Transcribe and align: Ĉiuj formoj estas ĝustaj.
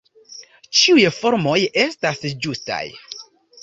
Ĉiuj 0.79 1.05
formoj 1.19 1.59
estas 1.85 2.27
ĝustaj. 2.43 2.85